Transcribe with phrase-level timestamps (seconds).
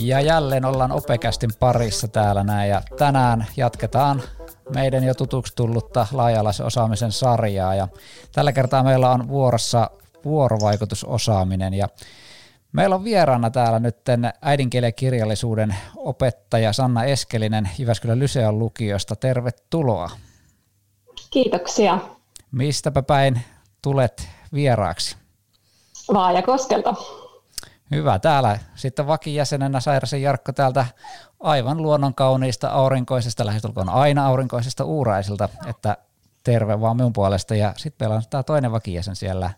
[0.00, 4.22] Ja jälleen ollaan Opekästin parissa täällä näin ja tänään jatketaan
[4.74, 7.88] meidän jo tutuksi tullutta laajalaisen osaamisen sarjaa ja
[8.32, 9.90] tällä kertaa meillä on vuorossa
[10.24, 11.88] vuorovaikutusosaaminen ja
[12.74, 13.96] Meillä on vieraana täällä nyt
[14.42, 19.16] äidinkielen kirjallisuuden opettaja Sanna Eskelinen Jyväskylän Lyseon lukiosta.
[19.16, 20.10] Tervetuloa.
[21.30, 21.98] Kiitoksia.
[22.52, 23.40] Mistäpä päin
[23.82, 25.23] tulet vieraaksi?
[26.12, 26.94] Vaajakoskelta.
[27.90, 28.18] Hyvä.
[28.18, 30.86] Täällä sitten vakijäsenenä Sairasen Jarkko täältä
[31.40, 35.96] aivan luonnon kauniista aurinkoisesta, lähestulkoon aina aurinkoisesta uuraisilta, että
[36.44, 37.54] terve vaan minun puolesta.
[37.54, 39.50] Ja sitten meillä on tämä toinen vakijäsen siellä.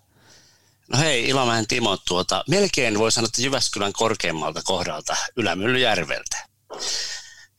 [0.93, 6.37] No hei, Ilomäen Timo, tuota, melkein voi sanoa, että Jyväskylän korkeammalta kohdalta Ylämyllyjärveltä.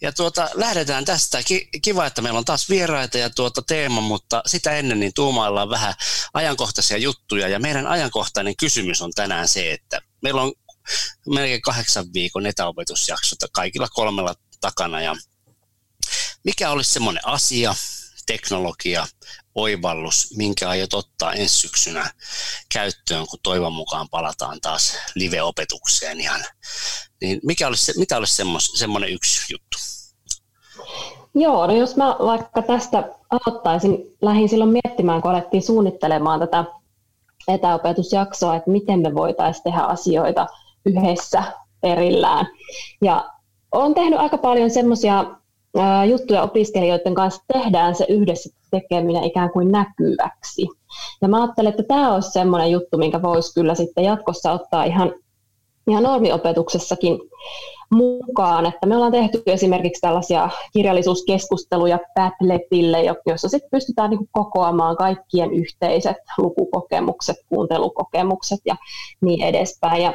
[0.01, 1.39] Ja tuota, lähdetään tästä.
[1.81, 5.93] Kiva, että meillä on taas vieraita ja tuota teema, mutta sitä ennen niin tuumaillaan vähän
[6.33, 7.47] ajankohtaisia juttuja.
[7.47, 10.53] Ja meidän ajankohtainen kysymys on tänään se, että meillä on
[11.27, 15.01] melkein kahdeksan viikon etäopetusjaksot kaikilla kolmella takana.
[15.01, 15.15] Ja
[16.43, 17.75] mikä olisi semmoinen asia,
[18.25, 19.07] teknologia,
[19.55, 22.13] oivallus, minkä aiot ottaa ensi syksynä
[22.69, 26.45] käyttöön, kun toivon mukaan palataan taas live-opetukseen ihan.
[27.21, 28.43] Niin mikä olisi, mitä olisi
[28.75, 29.77] semmoinen yksi juttu?
[31.39, 36.65] Joo, no jos mä vaikka tästä aloittaisin, lähdin silloin miettimään, kun alettiin suunnittelemaan tätä
[37.47, 40.47] etäopetusjaksoa, että miten me voitaisiin tehdä asioita
[40.85, 41.43] yhdessä
[41.83, 42.47] erillään.
[43.01, 43.29] Ja
[43.71, 45.25] olen tehnyt aika paljon semmoisia
[46.09, 50.67] juttuja opiskelijoiden kanssa, tehdään se yhdessä tekeminen ikään kuin näkyväksi.
[51.21, 55.13] Ja mä ajattelen, että tämä olisi semmoinen juttu, minkä voisi kyllä sitten jatkossa ottaa ihan,
[55.87, 57.19] ihan normiopetuksessakin
[57.89, 58.65] mukaan.
[58.65, 66.17] Että me ollaan tehty esimerkiksi tällaisia kirjallisuuskeskusteluja Padletille, jossa sitten pystytään niin kokoamaan kaikkien yhteiset
[66.37, 68.75] lukukokemukset, kuuntelukokemukset ja
[69.21, 70.03] niin edespäin.
[70.03, 70.13] Ja,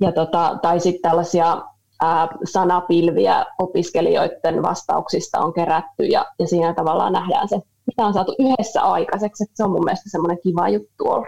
[0.00, 1.62] ja tota, tai sitten tällaisia
[2.00, 7.56] ää, sanapilviä opiskelijoiden vastauksista on kerätty ja, ja siinä tavallaan nähdään se,
[7.86, 9.44] mitä on saatu yhdessä aikaiseksi.
[9.44, 11.26] Että se on mun mielestä semmoinen kiva juttu ollut.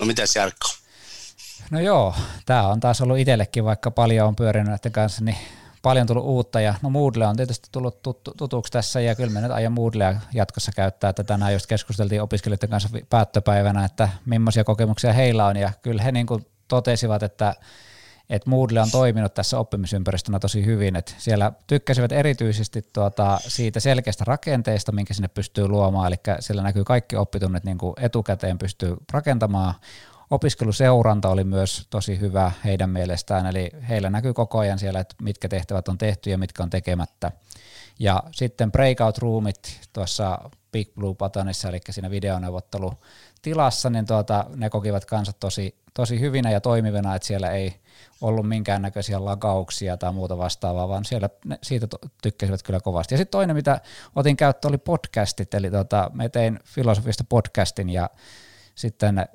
[0.00, 0.81] No mitä Jarkko?
[1.72, 2.14] No joo,
[2.46, 5.36] tämä on taas ollut itsellekin, vaikka paljon on pyörinyt näiden kanssa, niin
[5.82, 6.60] paljon tullut uutta.
[6.60, 10.14] Ja no Moodle on tietysti tullut tut- tutuksi tässä ja kyllä me nyt aion Moodlea
[10.34, 15.56] jatkossa käyttää, että tänään just keskusteltiin opiskelijoiden kanssa päättöpäivänä, että millaisia kokemuksia heillä on.
[15.56, 17.54] Ja kyllä he niin kuin totesivat, että
[18.30, 24.24] että Moodle on toiminut tässä oppimisympäristönä tosi hyvin, että siellä tykkäsivät erityisesti tuota siitä selkeästä
[24.26, 29.74] rakenteesta, minkä sinne pystyy luomaan, eli siellä näkyy kaikki oppitunnit niin kuin etukäteen pystyy rakentamaan,
[30.32, 35.48] Opiskeluseuranta oli myös tosi hyvä heidän mielestään, eli heillä näkyy koko ajan siellä, että mitkä
[35.48, 37.32] tehtävät on tehty ja mitkä on tekemättä.
[37.98, 40.38] Ja sitten breakout roomit tuossa
[40.72, 46.60] Big Blue Buttonissa, eli siinä videoneuvottelutilassa, niin tuota, ne kokivat kansat tosi, tosi hyvinä ja
[46.60, 47.74] toimivina, että siellä ei
[48.20, 51.86] ollut minkäännäköisiä lagauksia tai muuta vastaavaa, vaan siellä ne, siitä
[52.22, 53.14] tykkäsivät kyllä kovasti.
[53.14, 53.80] Ja sitten toinen, mitä
[54.16, 58.10] otin käyttöön, oli podcastit, eli tuota, me tein filosofista podcastin ja
[58.74, 59.26] sitten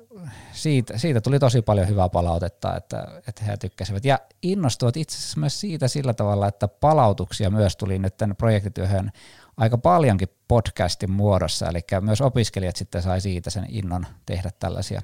[0.52, 4.04] siitä, siitä tuli tosi paljon hyvää palautetta, että, että he tykkäsivät.
[4.04, 9.10] Ja innostuivat itse asiassa myös siitä sillä tavalla, että palautuksia myös tuli nyt tämän projektityöhön
[9.56, 15.02] aika paljonkin podcastin muodossa, eli myös opiskelijat sitten sai siitä sen innon tehdä tällaisia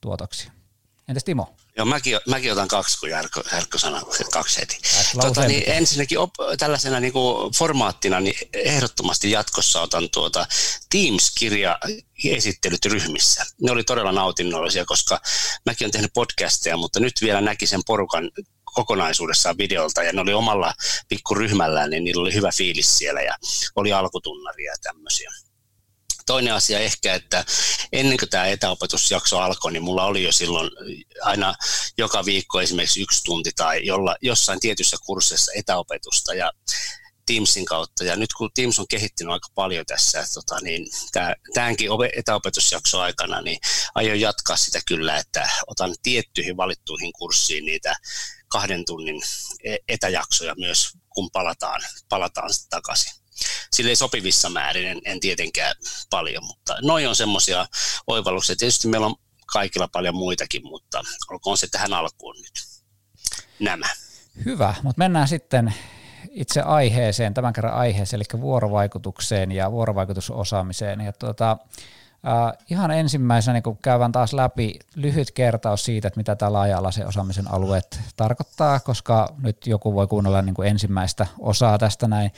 [0.00, 0.52] tuotoksia.
[1.08, 1.54] Entäs Timo?
[1.76, 4.00] Joo, mäkin, mäkin otan kaksi, kun Jarkko, Jarkko sanoi
[4.32, 4.78] kaksi heti.
[5.20, 10.46] Tota, niin ensinnäkin op, tällaisena niin kuin formaattina niin ehdottomasti jatkossa otan tuota
[10.90, 11.78] Teams-kirja
[12.24, 13.46] esittelyt ryhmissä.
[13.62, 15.20] Ne oli todella nautinnollisia, koska
[15.66, 18.30] mäkin olen tehnyt podcasteja, mutta nyt vielä näki sen porukan
[18.64, 20.74] kokonaisuudessaan videolta ja ne oli omalla
[21.08, 23.36] pikkuryhmällään, niin niillä oli hyvä fiilis siellä ja
[23.76, 25.30] oli alkutunnaria ja tämmöisiä.
[26.30, 27.44] Toinen asia ehkä, että
[27.92, 30.70] ennen kuin tämä etäopetusjakso alkoi, niin mulla oli jo silloin
[31.22, 31.54] aina
[31.98, 36.52] joka viikko esimerkiksi yksi tunti tai jolla, jossain tietyssä kurssissa etäopetusta ja
[37.26, 38.04] Teamsin kautta.
[38.04, 40.86] Ja nyt kun Teams on kehittynyt aika paljon tässä, tota, niin
[41.54, 43.58] tämänkin etäopetusjakso aikana, niin
[43.94, 47.96] aion jatkaa sitä kyllä, että otan tiettyihin valittuihin kurssiin niitä
[48.48, 49.22] kahden tunnin
[49.64, 53.19] e-, etäjaksoja myös, kun palataan, palataan takaisin
[53.72, 55.74] sille sopivissa määrin, en, en tietenkään
[56.10, 57.66] paljon, mutta noin on semmoisia
[58.06, 58.56] oivalluksia.
[58.56, 59.16] Tietysti meillä on
[59.52, 62.84] kaikilla paljon muitakin, mutta olkoon se tähän alkuun nyt
[63.58, 63.86] nämä.
[64.44, 65.74] Hyvä, mutta mennään sitten
[66.30, 71.00] itse aiheeseen, tämän kerran aiheeseen, eli vuorovaikutukseen ja vuorovaikutusosaamiseen.
[71.00, 71.56] Ja tuota,
[72.24, 77.50] Uh, ihan ensimmäisenä niin käydään taas läpi lyhyt kertaus siitä, että mitä tämä laaja-alaisen osaamisen
[77.50, 82.32] alueet tarkoittaa, koska nyt joku voi kuunnella niin kuin ensimmäistä osaa tästä näin.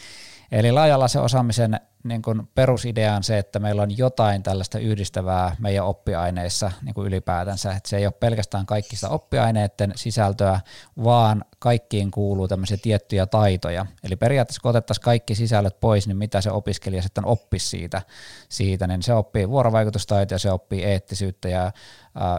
[0.53, 5.57] Eli laajalla se osaamisen niin kuin perusidea on se, että meillä on jotain tällaista yhdistävää
[5.59, 10.61] meidän oppiaineissa niin kuin ylipäätänsä, että se ei ole pelkästään kaikista oppiaineiden sisältöä,
[11.05, 13.87] vaan kaikkiin kuuluu tämmöisiä tiettyjä taitoja.
[14.05, 18.03] Eli periaatteessa kun otettaisiin kaikki sisällöt pois, niin mitä se opiskelija sitten oppisi siitä,
[18.49, 21.73] siitä niin se oppii vuorovaikutustaitoja, se oppii eettisyyttä ja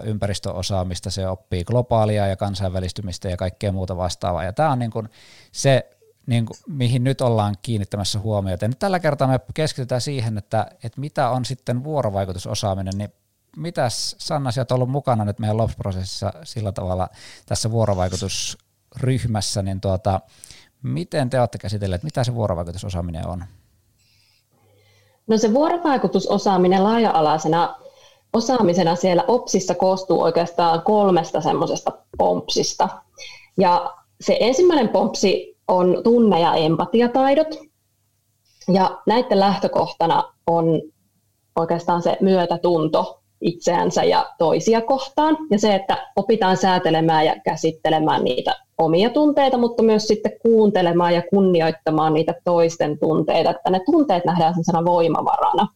[0.04, 4.44] ympäristöosaamista, se oppii globaalia ja kansainvälistymistä ja kaikkea muuta vastaavaa.
[4.44, 5.09] Ja tämä on niin kuin
[5.51, 5.89] se
[6.28, 8.68] niin kuin, mihin nyt ollaan kiinnittämässä huomiota.
[8.68, 13.14] Nyt tällä kertaa me keskitytään siihen, että, että mitä on sitten vuorovaikutusosaaminen, niin
[13.58, 17.10] mitäs Sanna, sä ollut mukana nyt meidän LOPS-prosessissa sillä tavalla
[17.46, 20.22] tässä vuorovaikutusryhmässä, niin tuota,
[20.84, 23.46] miten te olette käsitelleet, mitä se vuorovaikutusosaaminen on?
[25.28, 27.76] No se vuorovaikutusosaaminen laaja-alaisena
[28.34, 32.90] osaamisena siellä OPSissa koostuu oikeastaan kolmesta semmoisesta pompsista.
[33.58, 37.48] Ja se ensimmäinen pompsi on tunne- ja empatiataidot.
[38.74, 40.65] Ja näiden lähtökohtana on
[41.56, 45.38] oikeastaan se myötätunto itseänsä ja toisia kohtaan.
[45.51, 51.21] Ja se, että opitaan säätelemään ja käsittelemään niitä omia tunteita, mutta myös sitten kuuntelemaan ja
[51.30, 53.50] kunnioittamaan niitä toisten tunteita.
[53.50, 55.68] Että ne tunteet nähdään sellaisena voimavarana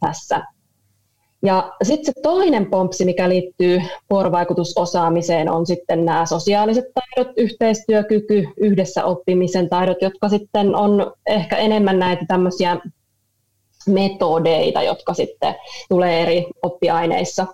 [0.00, 0.42] tässä
[1.42, 9.04] ja sitten se toinen pompsi, mikä liittyy vuorovaikutusosaamiseen, on sitten nämä sosiaaliset taidot, yhteistyökyky, yhdessä
[9.04, 12.76] oppimisen taidot, jotka sitten on ehkä enemmän näitä tämmöisiä
[13.86, 15.54] metodeita, jotka sitten
[15.88, 17.46] tulee eri oppiaineissa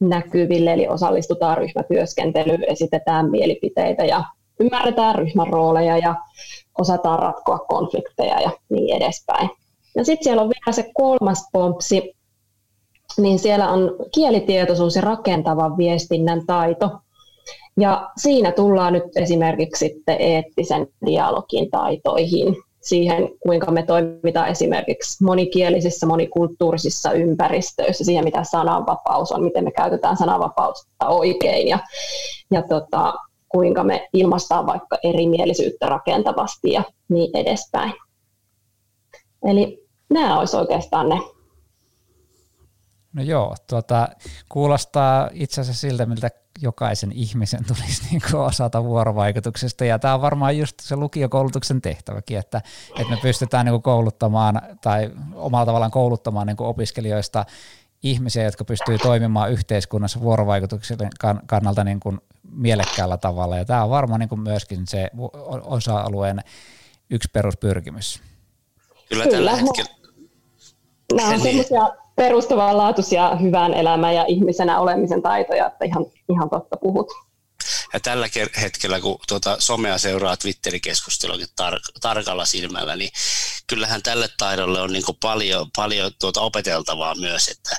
[0.00, 4.24] näkyville, eli osallistutaan ryhmätyöskentelyyn, esitetään mielipiteitä ja
[4.60, 6.14] ymmärretään ryhmän rooleja ja
[6.78, 9.50] osataan ratkoa konflikteja ja niin edespäin.
[9.94, 12.17] Ja sitten siellä on vielä se kolmas pompsi,
[13.18, 16.90] niin siellä on kielitietoisuus ja rakentavan viestinnän taito.
[17.80, 26.06] Ja siinä tullaan nyt esimerkiksi sitten eettisen dialogin taitoihin, siihen kuinka me toimitaan esimerkiksi monikielisissä,
[26.06, 31.78] monikulttuurisissa ympäristöissä, siihen mitä sananvapaus on, miten me käytetään sananvapautta oikein ja,
[32.50, 33.14] ja tota,
[33.48, 37.92] kuinka me ilmaistaan vaikka erimielisyyttä rakentavasti ja niin edespäin.
[39.44, 41.20] Eli nämä olisi oikeastaan ne
[43.12, 44.08] No joo, tuota,
[44.48, 46.30] kuulostaa itse asiassa siltä, miltä
[46.62, 52.38] jokaisen ihmisen tulisi niin kuin osata vuorovaikutuksesta, ja tämä on varmaan just se lukiokoulutuksen tehtäväkin,
[52.38, 52.62] että,
[52.98, 57.44] että me pystytään niin kuin kouluttamaan tai omalla tavallaan kouluttamaan niin kuin opiskelijoista
[58.02, 60.98] ihmisiä, jotka pystyy toimimaan yhteiskunnassa vuorovaikutuksen
[61.46, 62.20] kannalta niin kuin
[62.50, 65.10] mielekkäällä tavalla, ja tämä on varmaan niin kuin myöskin se
[65.62, 66.40] osa-alueen
[67.10, 68.22] yksi peruspyrkimys.
[69.08, 69.97] Kyllä tällä hetkellä.
[71.12, 77.06] Nämä on sellaisia perustavanlaatuisia hyvän elämän ja ihmisenä olemisen taitoja, että ihan, ihan totta puhut.
[77.92, 78.28] Ja tällä
[78.60, 83.10] hetkellä, kun tuota somea seuraa Twitter-keskusteluakin tar- tarkalla silmällä, niin
[83.66, 87.76] kyllähän tälle taidolle on niin paljon, paljon tuota opeteltavaa myös, että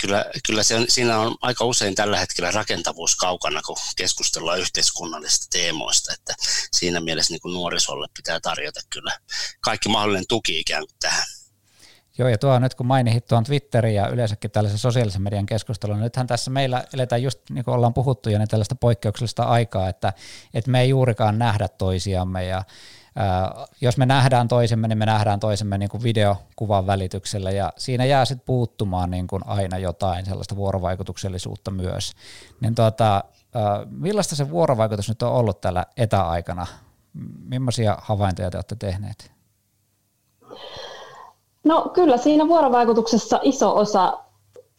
[0.00, 5.46] kyllä, kyllä se on, siinä on aika usein tällä hetkellä rakentavuus kaukana, kun keskustellaan yhteiskunnallisista
[5.50, 6.34] teemoista, että
[6.72, 9.18] siinä mielessä niin kuin nuorisolle pitää tarjota kyllä
[9.60, 11.24] kaikki mahdollinen tuki ikään kuin tähän.
[12.18, 16.02] Joo, ja tuo nyt kun mainitsit tuon Twitterin ja yleensäkin tällaisen sosiaalisen median keskustelun, niin
[16.02, 20.12] nythän tässä meillä eletään just niin kuin ollaan puhuttu jo niin tällaista poikkeuksellista aikaa, että,
[20.54, 22.62] että me ei juurikaan nähdä toisiamme ja
[23.16, 28.04] ää, jos me nähdään toisemme, niin me nähdään toisemme niin kuin videokuvan välityksellä ja siinä
[28.04, 32.12] jää sitten puuttumaan niin kuin aina jotain sellaista vuorovaikutuksellisuutta myös.
[32.60, 36.66] Niin tuota, ää, millaista se vuorovaikutus nyt on ollut tällä etäaikana?
[37.44, 39.32] Millaisia havaintoja te olette tehneet?
[41.64, 44.18] No kyllä siinä vuorovaikutuksessa iso osa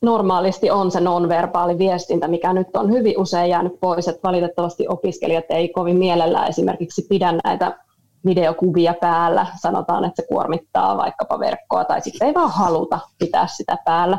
[0.02, 5.46] normaalisti on se nonverbaali viestintä, mikä nyt on hyvin usein jäänyt pois, että valitettavasti opiskelijat
[5.50, 7.78] ei kovin mielellään esimerkiksi pidä näitä
[8.26, 13.78] videokuvia päällä, sanotaan, että se kuormittaa vaikkapa verkkoa tai sitten ei vaan haluta pitää sitä
[13.86, 14.18] päällä.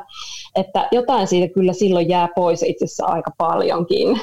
[0.56, 4.21] Että jotain siitä kyllä silloin jää pois itse asiassa aika paljonkin.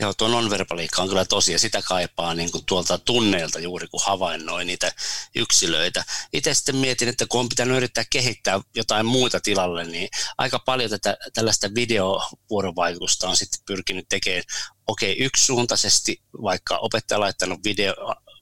[0.00, 4.00] Joo, tuo nonverbaliikka on kyllä tosi, ja sitä kaipaa niin kuin tuolta tunneilta juuri, kun
[4.04, 4.92] havainnoi niitä
[5.34, 6.04] yksilöitä.
[6.32, 10.90] Itse sitten mietin, että kun on pitänyt yrittää kehittää jotain muuta tilalle, niin aika paljon
[10.90, 14.42] tätä, tällaista videovuorovaikutusta on sitten pyrkinyt tekemään
[14.86, 17.94] okei, okay, yksisuuntaisesti, vaikka opettaja laittanut video,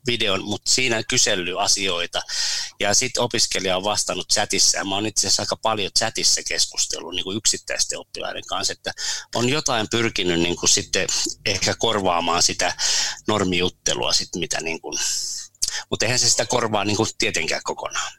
[0.06, 2.22] videon, mutta siinä kysely asioita.
[2.80, 7.14] Ja sitten opiskelija on vastannut chatissa, ja mä oon itse asiassa aika paljon chatissa keskustellut
[7.14, 8.92] niin kuin yksittäisten oppilaiden kanssa, että
[9.34, 11.08] on jotain pyrkinyt niin kuin sitten
[11.46, 12.74] ehkä korvaamaan sitä
[13.28, 14.98] normijuttelua, sit mitä niin kuin,
[15.90, 18.12] mutta eihän se sitä korvaa niin kuin tietenkään kokonaan.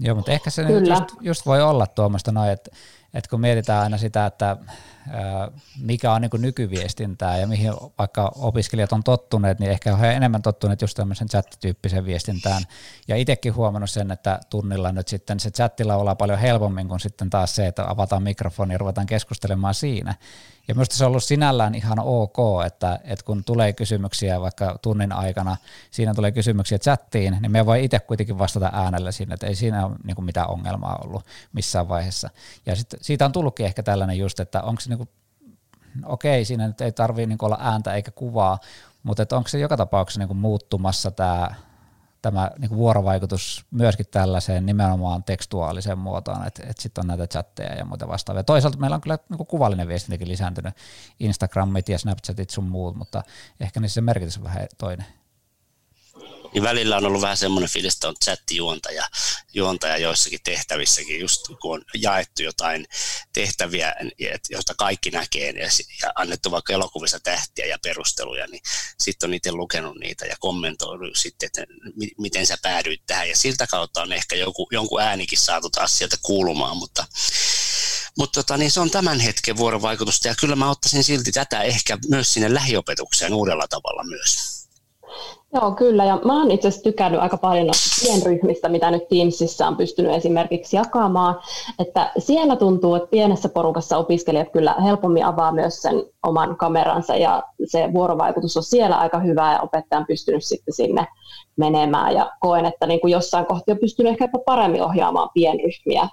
[0.00, 2.70] Joo, mutta ehkä se just, just voi olla tuommoista noin, että,
[3.14, 4.56] että kun mietitään aina sitä, että
[5.80, 10.80] mikä on niin nykyviestintää ja mihin vaikka opiskelijat on tottuneet, niin ehkä he enemmän tottuneet
[10.80, 12.62] just tämmöisen chat-tyyppiseen viestintään.
[13.08, 17.30] Ja itsekin huomannut sen, että tunnilla nyt sitten se chattilla ollaan paljon helpommin kuin sitten
[17.30, 20.14] taas se, että avataan mikrofoni ja ruvetaan keskustelemaan siinä.
[20.68, 25.12] Ja minusta se on ollut sinällään ihan ok, että, että kun tulee kysymyksiä vaikka tunnin
[25.12, 25.56] aikana,
[25.90, 29.86] siinä tulee kysymyksiä chattiin, niin me voi itse kuitenkin vastata äänellä sinne, että ei siinä
[29.86, 32.30] ole niin mitään ongelmaa ollut missään vaiheessa.
[32.66, 35.08] Ja sit, siitä on tullutkin ehkä tällainen just, että onko se niin kuin,
[36.04, 38.58] okei, siinä nyt ei tarvitse niin olla ääntä eikä kuvaa,
[39.02, 41.54] mutta onko se joka tapauksessa niin muuttumassa tämä
[42.22, 47.74] tämä niin kuin vuorovaikutus myöskin tällaiseen nimenomaan tekstuaaliseen muotoon, että, että sitten on näitä chatteja
[47.74, 48.44] ja muuta vastaavia.
[48.44, 50.74] Toisaalta meillä on kyllä niin kuin kuvallinen viestintäkin lisääntynyt,
[51.20, 53.22] Instagramit ja Snapchatit sun muut, mutta
[53.60, 55.06] ehkä niissä se merkitys on vähän toinen
[56.62, 59.08] välillä on ollut vähän semmoinen fiilis, että on chattijuontaja
[59.54, 62.86] juontaja joissakin tehtävissäkin, just kun on jaettu jotain
[63.32, 63.94] tehtäviä,
[64.50, 65.68] joista kaikki näkee ja,
[66.02, 68.62] ja annettu vaikka elokuvissa tähtiä ja perusteluja, niin
[68.98, 71.64] sitten on itse lukenut niitä ja kommentoinut sitten, että
[72.18, 76.16] miten sä päädyit tähän ja siltä kautta on ehkä joku, jonkun äänikin saatu taas sieltä
[76.22, 77.06] kuulumaan, mutta
[78.18, 81.98] mutta tota, niin se on tämän hetken vuorovaikutusta ja kyllä mä ottaisin silti tätä ehkä
[82.08, 84.47] myös sinne lähiopetukseen uudella tavalla myös.
[85.54, 86.04] Joo, kyllä.
[86.04, 87.70] Ja mä oon itse asiassa tykännyt aika paljon
[88.02, 91.40] pienryhmistä, mitä nyt Teamsissa on pystynyt esimerkiksi jakamaan.
[91.78, 95.94] Että siellä tuntuu, että pienessä porukassa opiskelijat kyllä helpommin avaa myös sen
[96.26, 101.06] oman kameransa ja se vuorovaikutus on siellä aika hyvä ja opettaja on pystynyt sitten sinne
[101.56, 102.14] menemään.
[102.14, 106.08] Ja koen, että niin kuin jossain kohti on pystynyt ehkä jopa paremmin ohjaamaan pienryhmiä,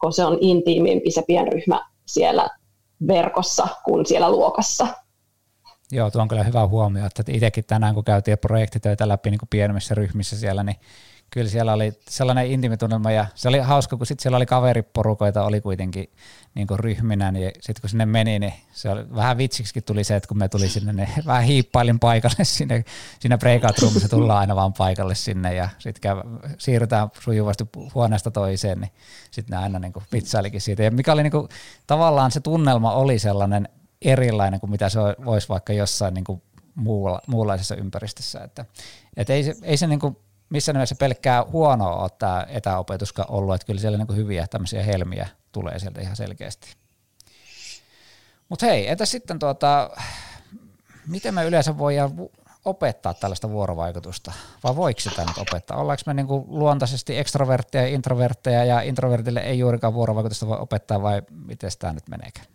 [0.00, 2.48] kun se on intiimimpi se pienryhmä siellä
[3.06, 4.86] verkossa kuin siellä luokassa.
[5.92, 9.48] Joo, tuo on kyllä hyvä huomio, että itsekin tänään kun käytiin projektitöitä läpi niin kuin
[9.48, 10.76] pienemmissä ryhmissä siellä, niin
[11.30, 15.60] kyllä siellä oli sellainen intimitunnelma ja se oli hauska, kun sitten siellä oli kaveriporukoita, oli
[15.60, 16.10] kuitenkin
[16.54, 20.16] niin kuin ryhminä, niin sitten kun sinne meni, niin se oli, vähän vitsiksi tuli se,
[20.16, 22.84] että kun me tuli sinne, niin vähän hiippailin paikalle sinne,
[23.20, 26.16] siinä breakout roomissa tullaan aina vaan paikalle sinne ja sitten
[26.58, 27.64] siirrytään sujuvasti
[27.94, 28.90] huoneesta toiseen, niin
[29.30, 30.82] sitten ne aina niin kuin vitsailikin siitä.
[30.82, 31.48] Ja mikä oli niin kuin,
[31.86, 33.68] tavallaan se tunnelma oli sellainen,
[34.04, 36.42] erilainen kuin mitä se voisi vaikka jossain niin kuin
[36.74, 38.40] muulla, muunlaisessa ympäristössä.
[38.40, 38.64] Että,
[39.16, 40.16] et ei se, ei se niin kuin
[40.50, 44.82] missään nimessä pelkkää huonoa ole tämä etäopetuskaan ollut, että kyllä siellä niin kuin hyviä tämmöisiä
[44.82, 46.74] helmiä tulee sieltä ihan selkeästi.
[48.48, 49.90] Mutta hei, entä sitten tuota,
[51.06, 52.10] miten me yleensä voidaan
[52.64, 54.32] opettaa tällaista vuorovaikutusta,
[54.64, 55.76] vai voiko sitä nyt opettaa?
[55.76, 61.02] Ollaanko me niin kuin luontaisesti ekstrovertteja ja introvertteja, ja introvertille ei juurikaan vuorovaikutusta voi opettaa,
[61.02, 62.46] vai miten tämä nyt meneekään?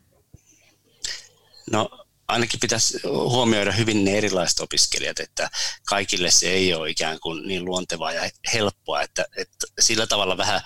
[1.71, 1.89] No
[2.27, 5.49] ainakin pitäisi huomioida hyvin ne erilaiset opiskelijat, että
[5.85, 10.61] kaikille se ei ole ikään kuin niin luontevaa ja helppoa, että, että sillä tavalla vähän,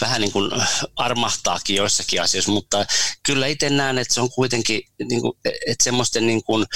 [0.00, 0.50] vähän niin kuin
[0.96, 2.86] armahtaakin joissakin asioissa, mutta
[3.22, 6.66] kyllä itse näen, että se on kuitenkin niin kuin, että semmoisten niin kuin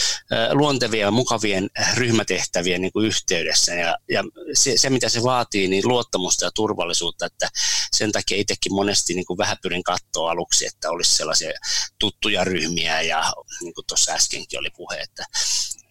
[0.52, 5.88] luontevien ja mukavien ryhmätehtävien niin kuin yhteydessä ja, ja se, se, mitä se vaatii, niin
[5.88, 7.48] luottamusta ja turvallisuutta, että
[7.92, 11.50] sen takia itsekin monesti niin kuin vähän pyrin katsoa aluksi, että olisi sellaisia
[11.98, 15.24] tuttuja ryhmiä ja niin kuin tuossa äskenkin oli puhe, että,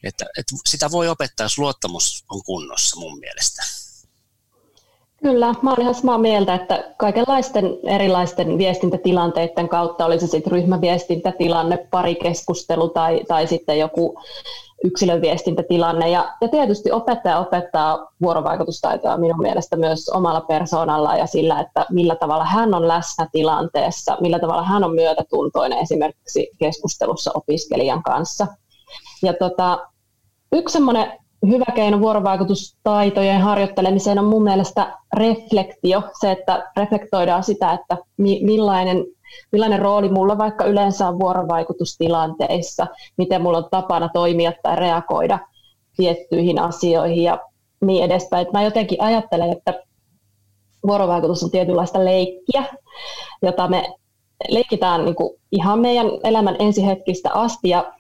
[0.04, 3.63] että, että sitä voi opettaa, jos luottamus on kunnossa mun mielestä.
[5.24, 11.88] Kyllä, mä olen ihan samaa mieltä, että kaikenlaisten erilaisten viestintätilanteiden kautta, oli se sitten ryhmäviestintätilanne,
[11.92, 14.20] parikeskustelu tai, tai sitten joku
[14.84, 16.10] yksilöviestintätilanne.
[16.10, 22.15] Ja, ja tietysti opettaja opettaa vuorovaikutustaitoa minun mielestä myös omalla persoonalla ja sillä, että millä
[22.15, 28.48] tavalla hän on läsnä tilanteessa, millä tavalla hän on myötätuntoinen esimerkiksi keskustelussa opiskelijan kanssa.
[29.22, 29.88] Ja tota,
[30.51, 37.98] yksi semmoinen hyvä keino vuorovaikutustaitojen harjoittelemiseen on mun mielestä reflektio, se, että reflektoidaan sitä, että
[38.18, 39.06] millainen,
[39.52, 45.40] millainen rooli mulla vaikka yleensä on vuorovaikutustilanteissa, miten mulla on tapana toimia tai reagoida
[45.98, 47.40] tiettyihin asioihin ja
[47.82, 48.48] niin edespäin.
[48.54, 49.84] Mä jotenkin ajattelen, että
[50.88, 52.64] vuorovaikutus on tietynlaista leikkiä,
[53.42, 53.94] jota me
[54.50, 57.94] leikitään niin kuin ihan meidän elämän ensihetkistä asti ja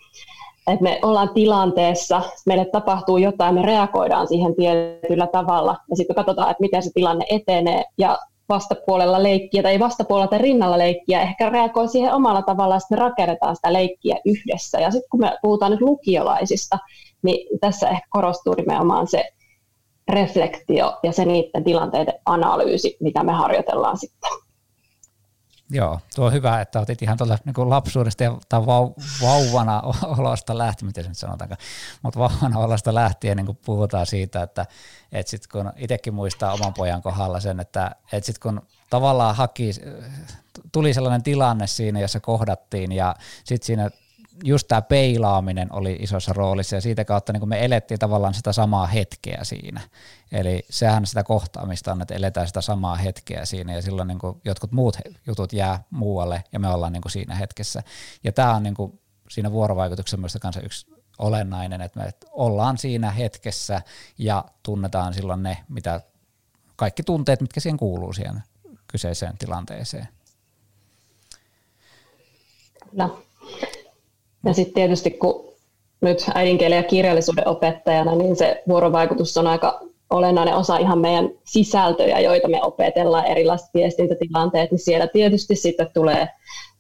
[0.67, 6.51] että me ollaan tilanteessa, meille tapahtuu jotain, me reagoidaan siihen tietyllä tavalla ja sitten katsotaan,
[6.51, 11.87] että miten se tilanne etenee ja vastapuolella leikkiä tai vastapuolella tai rinnalla leikkiä ehkä reagoi
[11.87, 14.79] siihen omalla tavallaan, että me rakennetaan sitä leikkiä yhdessä.
[14.79, 16.77] Ja sitten kun me puhutaan nyt lukiolaisista,
[17.23, 19.29] niin tässä ehkä korostuu nimenomaan se
[20.11, 24.42] reflektio ja se niiden tilanteiden analyysi, mitä me harjoitellaan sitten.
[25.73, 29.81] Joo, tuo on hyvä, että otit ihan tuolta niin lapsuudesta ja, tai vau, vauvana
[30.17, 31.61] olosta lähtien, miten se nyt sanotaankaan,
[32.01, 34.65] mutta vauvana olosta lähtien niin puhutaan siitä, että,
[35.11, 39.71] että sit kun itsekin muistaa oman pojan kohdalla sen, että, että sit kun tavallaan haki,
[40.71, 43.89] tuli sellainen tilanne siinä, jossa kohdattiin ja sitten siinä
[44.43, 48.87] just tämä peilaaminen oli isossa roolissa ja siitä kautta niin me elettiin tavallaan sitä samaa
[48.87, 49.81] hetkeä siinä.
[50.31, 54.71] Eli sehän sitä kohtaamista on, että eletään sitä samaa hetkeä siinä ja silloin niin jotkut
[54.71, 54.97] muut
[55.27, 57.83] jutut jää muualle ja me ollaan niin siinä hetkessä.
[58.23, 58.75] Ja tämä on niin
[59.29, 63.81] siinä vuorovaikutuksessa myös kanssa yksi olennainen, että me ollaan siinä hetkessä
[64.17, 66.01] ja tunnetaan silloin ne, mitä
[66.75, 68.43] kaikki tunteet, mitkä siihen kuuluu siihen
[68.87, 70.07] kyseiseen tilanteeseen.
[72.91, 73.23] No.
[74.45, 75.53] Ja sitten tietysti kun
[76.01, 82.19] nyt äidinkielen ja kirjallisuuden opettajana, niin se vuorovaikutus on aika olennainen osa ihan meidän sisältöjä,
[82.19, 86.27] joita me opetellaan, erilaiset viestintätilanteet, niin siellä tietysti sitten tulee,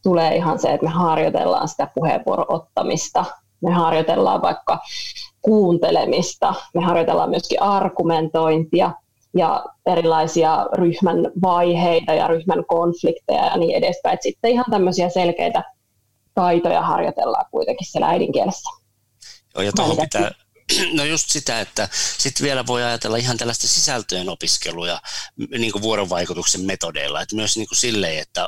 [0.03, 3.25] tulee ihan se, että me harjoitellaan sitä puheenvuoron ottamista,
[3.61, 4.79] me harjoitellaan vaikka
[5.41, 8.91] kuuntelemista, me harjoitellaan myöskin argumentointia
[9.37, 14.13] ja erilaisia ryhmän vaiheita ja ryhmän konflikteja ja niin edespäin.
[14.13, 15.63] Et sitten ihan tämmöisiä selkeitä
[16.35, 18.69] taitoja harjoitellaan kuitenkin siellä äidinkielessä.
[19.55, 20.31] Joo, ja tuohon pitää,
[20.93, 24.99] No just sitä, että sitten vielä voi ajatella ihan tällaista sisältöjen opiskelua
[25.57, 28.47] niin kuin vuorovaikutuksen metodeilla, että myös niin kuin silleen, että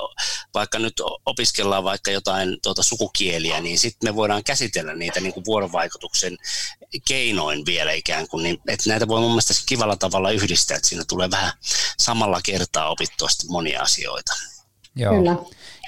[0.54, 0.94] vaikka nyt
[1.25, 6.38] opiskellaan vaikka jotain tuota sukukieliä, niin sitten me voidaan käsitellä niitä niin kuin vuorovaikutuksen
[7.08, 11.04] keinoin vielä ikään kuin, niin, että näitä voi mun mielestä kivalla tavalla yhdistää, että siinä
[11.10, 11.54] tulee vähän
[12.00, 14.34] samalla kertaa opittua monia asioita.
[14.96, 15.15] Joo.
[15.15, 15.36] Kyllä.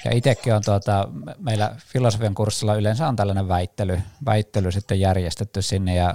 [0.04, 5.94] Ja itsekin on tuota, meillä filosofian kurssilla yleensä on tällainen väittely, väittely sitten järjestetty sinne.
[5.94, 6.14] Ja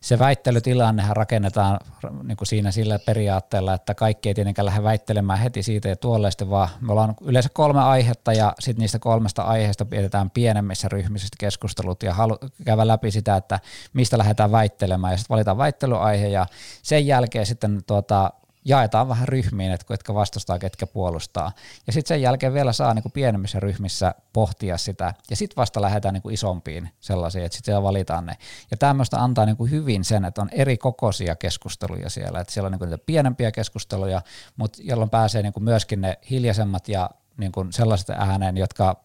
[0.00, 1.80] se väittelytilannehan rakennetaan
[2.22, 6.50] niin kuin siinä sillä periaatteella, että kaikki ei tietenkään lähde väittelemään heti siitä ja tuolleista,
[6.50, 6.68] vaan.
[6.80, 12.14] Me ollaan yleensä kolme aihetta ja sitten niistä kolmesta aiheesta pidetään pienemmissä ryhmissä keskustelut ja
[12.14, 13.60] halu- käydä läpi sitä, että
[13.92, 15.12] mistä lähdetään väittelemään.
[15.12, 16.46] Ja sitten valitaan väittelyaihe ja
[16.82, 18.30] sen jälkeen sitten tuota,
[18.64, 21.52] jaetaan vähän ryhmiin, että ketkä vastustaa, ketkä puolustaa.
[21.86, 25.82] Ja sitten sen jälkeen vielä saa niin kuin pienemmissä ryhmissä pohtia sitä, ja sitten vasta
[25.82, 28.36] lähdetään niin kuin isompiin sellaisiin, että sitten valitaan ne.
[28.70, 32.66] Ja tämmöistä antaa niin kuin hyvin sen, että on eri kokoisia keskusteluja siellä, että siellä
[32.66, 34.22] on niin kuin niitä pienempiä keskusteluja,
[34.56, 38.96] mutta jolloin pääsee niin kuin myöskin ne hiljaisemmat ja niin kuin sellaiset ääneen, jotka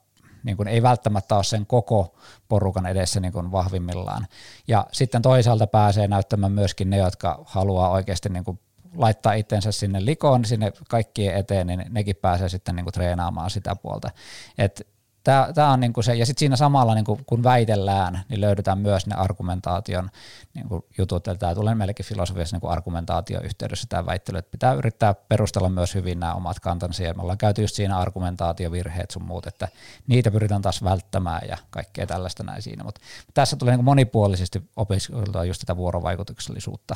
[0.43, 2.15] niin kuin ei välttämättä ole sen koko
[2.47, 4.27] porukan edessä niin kuin vahvimmillaan.
[4.67, 8.59] Ja sitten toisaalta pääsee näyttämään myöskin ne, jotka haluaa oikeasti niin kuin
[8.95, 13.75] laittaa itsensä sinne likoon, sinne kaikkien eteen, niin nekin pääsee sitten niin kuin treenaamaan sitä
[13.75, 14.09] puolta.
[14.57, 14.87] Et
[15.23, 18.77] Tämä, on niin kuin se, ja sitten siinä samalla niin kuin, kun väitellään, niin löydetään
[18.77, 20.09] myös ne argumentaation
[20.53, 25.13] niin kuin jutut, eli tämä tulee meillekin filosofiassa niin argumentaatioyhteydessä tämä väittely, että pitää yrittää
[25.13, 29.47] perustella myös hyvin nämä omat kantansa, ja me ollaan käyty just siinä argumentaatiovirheet sun muut,
[29.47, 29.67] että
[30.07, 33.01] niitä pyritään taas välttämään ja kaikkea tällaista näin siinä, mutta
[33.33, 36.95] tässä tulee niin monipuolisesti opiskeltua just tätä vuorovaikutuksellisuutta.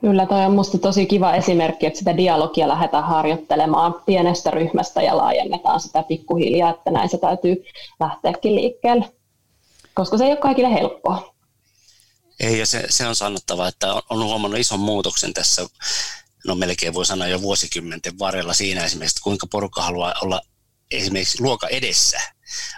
[0.00, 5.16] Kyllä, toi on minusta tosi kiva esimerkki, että sitä dialogia lähdetään harjoittelemaan pienestä ryhmästä ja
[5.16, 7.64] laajennetaan sitä pikkuhiljaa, että näin se täytyy
[8.00, 9.12] lähteäkin liikkeelle,
[9.94, 11.34] koska se ei ole kaikille helppoa.
[12.40, 15.66] Ei, ja se, se on sanottava, että on huomannut ison muutoksen tässä,
[16.46, 20.40] no melkein voi sanoa jo vuosikymmenten varrella siinä esimerkiksi, että kuinka porukka haluaa olla
[20.90, 22.20] esimerkiksi luoka edessä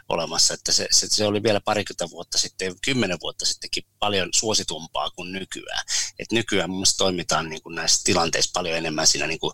[0.08, 5.11] olemassa, että se, se, se oli vielä parikymmentä vuotta sitten, kymmenen vuotta sittenkin paljon suositumpaa
[5.11, 5.85] kuin nykyään.
[6.18, 9.52] Et nykyään mun mielestä toimitaan niin kuin näissä tilanteissa paljon enemmän siinä niin kuin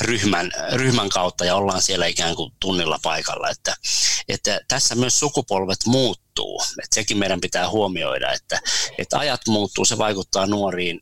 [0.00, 3.76] ryhmän, ryhmän kautta ja ollaan siellä ikään kuin tunnilla paikalla, että,
[4.28, 8.60] että tässä myös sukupolvet muuttuu, että sekin meidän pitää huomioida, että,
[8.98, 11.00] että ajat muuttuu, se vaikuttaa nuoriin,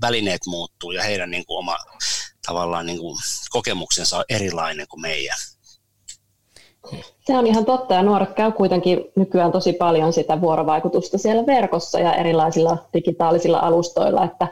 [0.00, 1.78] välineet muuttuu ja heidän niin kuin oma
[2.46, 3.18] tavallaan niin kuin
[3.50, 5.38] kokemuksensa on erilainen kuin meidän.
[7.20, 12.00] Se on ihan totta ja nuoret käy kuitenkin nykyään tosi paljon sitä vuorovaikutusta siellä verkossa
[12.00, 14.48] ja erilaisilla digitaalisilla alustoilla, että,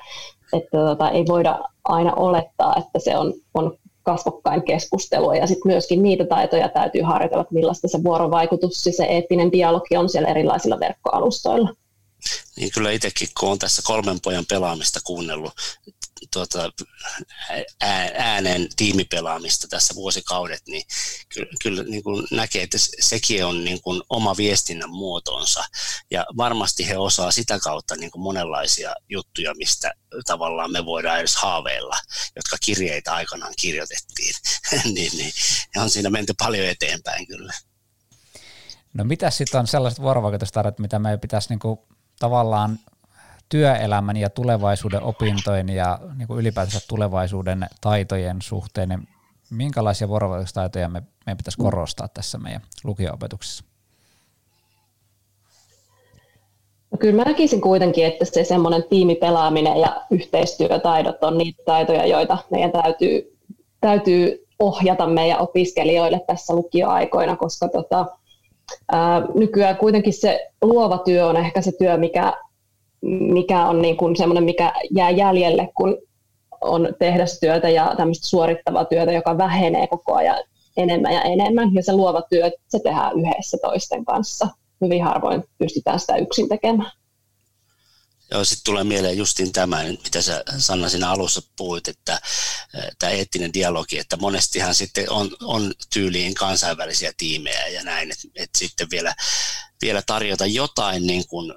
[0.52, 6.02] että tota, ei voida aina olettaa, että se on, on kasvokkain keskustelua ja sitten myöskin
[6.02, 10.80] niitä taitoja täytyy harjoitella, että millaista se vuorovaikutus, siis se eettinen dialogi on siellä erilaisilla
[10.80, 11.70] verkkoalustoilla.
[12.56, 15.52] Niin kyllä itsekin, kun olen tässä kolmen pojan pelaamista kuunnellut
[16.32, 16.72] tuota,
[18.14, 20.82] äänen tiimipelaamista tässä vuosikaudet, niin
[21.34, 25.64] kyllä, kyllä niin kuin näkee, että sekin on niin kuin oma viestinnän muotonsa.
[26.10, 29.92] Ja varmasti he osaa sitä kautta niin kuin monenlaisia juttuja, mistä
[30.26, 31.96] tavallaan me voidaan edes haaveilla,
[32.36, 34.34] jotka kirjeitä aikanaan kirjoitettiin.
[34.94, 35.32] niin, niin,
[35.76, 37.52] on siinä menty paljon eteenpäin kyllä.
[38.94, 41.86] No mitä sitten on sellaiset vuorovaikutustarjat, mitä meidän pitäisi niinku
[42.20, 42.78] tavallaan
[43.48, 49.08] työelämän ja tulevaisuuden opintojen ja niin kuin ylipäätänsä tulevaisuuden taitojen suhteen, niin
[49.50, 53.64] minkälaisia vuorovaikutustaitoja me, meidän pitäisi korostaa tässä meidän lukio-opetuksessa?
[56.90, 62.38] No kyllä mä näkisin kuitenkin, että se semmoinen tiimipelaaminen ja yhteistyötaidot on niitä taitoja, joita
[62.50, 63.36] meidän täytyy
[63.80, 68.06] täytyy ohjata meidän opiskelijoille tässä lukioaikoina, koska tota,
[68.92, 72.32] ää, nykyään kuitenkin se luova työ on ehkä se työ, mikä,
[73.32, 75.98] mikä on niin kuin semmoinen, mikä jää jäljelle, kun
[76.60, 80.44] on tehdastyötä ja tämmöistä suorittavaa työtä, joka vähenee koko ajan
[80.76, 81.74] enemmän ja enemmän.
[81.74, 84.48] Ja se luova työ, se tehdään yhdessä toisten kanssa.
[84.80, 86.92] Hyvin harvoin pystytään sitä yksin tekemään.
[88.30, 92.20] Joo, sitten tulee mieleen justin tämä, mitä sä Sanna siinä alussa puhuit, että
[92.98, 98.58] tämä eettinen dialogi, että monestihan sitten on, on tyyliin kansainvälisiä tiimejä ja näin, että, että
[98.58, 99.14] sitten vielä,
[99.82, 101.54] vielä tarjota jotain niin kuin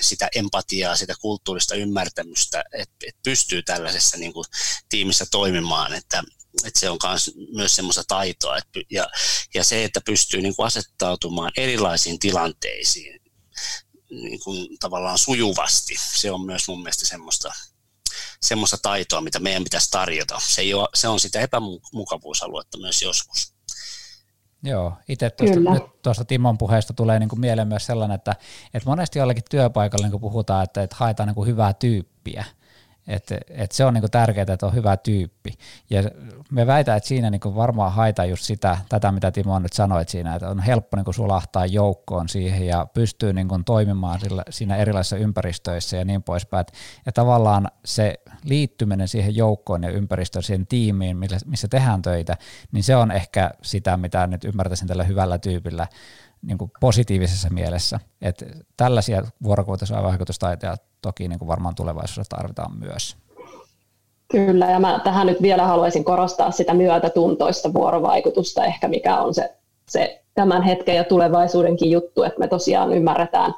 [0.00, 4.44] sitä empatiaa, sitä kulttuurista ymmärtämystä, että, että pystyy tällaisessa niin kuin
[4.88, 6.22] tiimissä toimimaan, että,
[6.64, 6.98] että se on
[7.54, 9.08] myös semmoista taitoa, että, ja,
[9.54, 13.20] ja se, että pystyy niin kuin asettautumaan erilaisiin tilanteisiin,
[14.22, 15.94] niin kuin tavallaan sujuvasti.
[15.98, 17.52] Se on myös mun mielestä semmoista,
[18.40, 20.40] semmoista taitoa, mitä meidän pitäisi tarjota.
[20.46, 23.54] Se, ei ole, se on sitä epämukavuusaluetta myös joskus.
[24.62, 28.36] Joo, itse tuosta, nyt tuosta Timon puheesta tulee niin kuin mieleen myös sellainen, että,
[28.74, 32.44] että monesti jollakin työpaikalla niin puhutaan, että, että haetaan niin kuin hyvää tyyppiä,
[33.06, 35.52] et, et se on niinku tärkeää, että on hyvä tyyppi.
[35.90, 36.02] Ja
[36.50, 40.34] me väitän, että siinä niinku varmaan haetaan just sitä, tätä mitä Timo nyt sanoit siinä,
[40.34, 45.96] että on helppo niinku sulahtaa joukkoon siihen ja pystyy niinku toimimaan sillä, siinä erilaisissa ympäristöissä
[45.96, 46.66] ja niin poispäin.
[47.06, 52.36] Ja tavallaan se liittyminen siihen joukkoon ja ympäristöön, siihen tiimiin, missä tehdään töitä,
[52.72, 55.86] niin se on ehkä sitä, mitä nyt ymmärtäisin tällä hyvällä tyypillä
[56.46, 58.00] niin kuin positiivisessa mielessä.
[58.22, 63.16] Että tällaisia vuorokuutoisia vaikutustaitoja toki niin kuin varmaan tulevaisuudessa tarvitaan myös.
[64.30, 69.54] Kyllä, ja mä tähän nyt vielä haluaisin korostaa sitä myötätuntoista vuorovaikutusta, ehkä mikä on se,
[69.88, 73.54] se tämän hetken ja tulevaisuudenkin juttu, että me tosiaan ymmärretään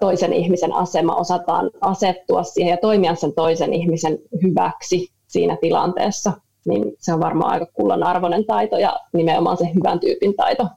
[0.00, 6.32] toisen ihmisen asema, osataan asettua siihen ja toimia sen toisen ihmisen hyväksi siinä tilanteessa,
[6.66, 10.68] niin se on varmaan aika kullan arvoinen taito ja nimenomaan se hyvän tyypin taito.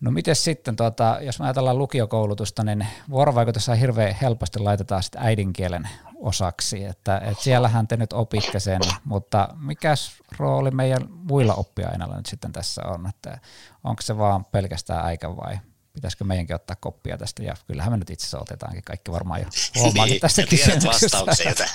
[0.00, 5.88] No miten sitten, tuota, jos me ajatellaan lukiokoulutusta, niin vuorovaikutussa hirveän helposti laitetaan sitten äidinkielen
[6.16, 9.94] osaksi, että, että siellähän te nyt opitte sen, mutta mikä
[10.38, 13.38] rooli meidän muilla oppiaineilla nyt sitten tässä on, että
[13.84, 15.58] onko se vaan pelkästään äikä vai
[15.92, 19.46] pitäisikö meidänkin ottaa koppia tästä, ja kyllähän me nyt itse asiassa otetaankin kaikki varmaan jo
[19.80, 21.66] huomaakin niin, tästä kysymyksestä.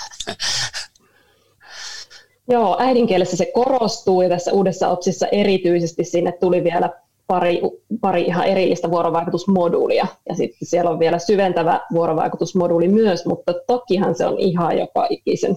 [2.48, 6.90] Joo, äidinkielessä se korostuu ja tässä uudessa OPSissa erityisesti sinne tuli vielä
[7.26, 7.60] pari,
[8.00, 10.06] pari ihan erillistä vuorovaikutusmoduulia.
[10.28, 15.56] Ja sitten siellä on vielä syventävä vuorovaikutusmoduuli myös, mutta tokihan se on ihan joka ikisen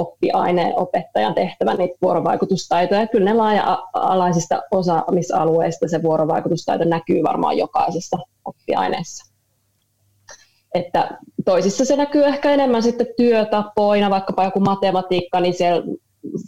[0.00, 3.06] oppiaineen opettajan tehtävä niitä vuorovaikutustaitoja.
[3.06, 9.34] Kyllä ne laaja-alaisista osaamisalueista se vuorovaikutustaito näkyy varmaan jokaisessa oppiaineessa.
[10.74, 15.82] Että toisissa se näkyy ehkä enemmän sitten työtapoina, vaikkapa joku matematiikka, niin siellä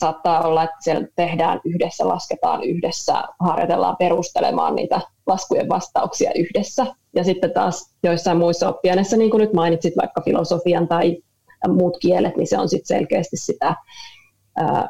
[0.01, 6.87] saattaa olla, että siellä tehdään yhdessä, lasketaan yhdessä, harjoitellaan perustelemaan niitä laskujen vastauksia yhdessä.
[7.15, 11.23] Ja sitten taas joissain muissa oppiaineissa, niin kuin nyt mainitsit vaikka filosofian tai
[11.69, 13.77] muut kielet, niin se on sitten selkeästi sitä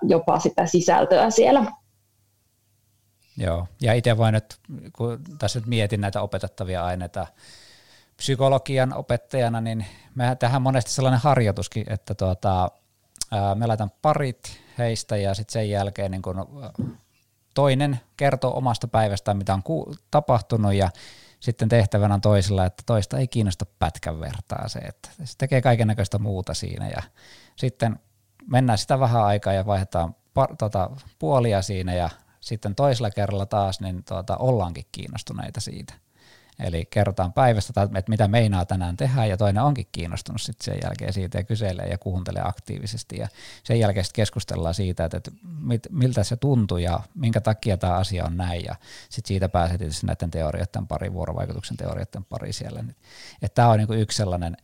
[0.03, 1.73] jopa sitä sisältöä siellä.
[3.37, 4.57] Joo, ja itse voin nyt,
[4.93, 7.27] kun tässä nyt mietin näitä opetettavia aineita
[8.17, 12.71] psykologian opettajana, niin me tähän monesti sellainen harjoituskin, että tuota,
[13.55, 16.47] me laitan parit heistä ja sitten sen jälkeen niin kun
[17.55, 20.91] toinen kertoo omasta päivästään, mitä on ku- tapahtunut ja
[21.41, 25.89] sitten tehtävänä on toisella, että toista ei kiinnosta pätkän vertaa se, että se tekee kaiken
[25.89, 27.03] näköistä muuta siinä ja
[27.57, 27.99] sitten
[28.51, 32.11] mennään sitä vähän aikaa ja vaihdetaan par, tota, puolia siinä ja
[32.41, 35.95] sitten toisella kerralla taas niin tuota, ollaankin kiinnostuneita siitä.
[36.61, 41.13] Eli kerrotaan päivästä, että mitä meinaa tänään tehdä, ja toinen onkin kiinnostunut sitten sen jälkeen
[41.13, 43.19] siitä ja kyselee ja kuuntelee aktiivisesti.
[43.19, 43.29] Ja
[43.63, 47.93] sen jälkeen sitten keskustellaan siitä, että, että mit, miltä se tuntuu ja minkä takia tämä
[47.93, 48.65] asia on näin.
[48.65, 48.75] Ja
[49.09, 52.85] sitten siitä pääsee tietysti näiden teorioiden pari, vuorovaikutuksen teorioiden pari siellä.
[53.43, 54.57] Että tämä on niinku yksi sellainen,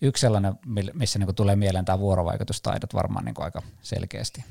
[0.00, 0.54] yksi sellainen,
[0.94, 4.44] missä niinku tulee mieleen tämä vuorovaikutustaidot varmaan niinku aika selkeästi.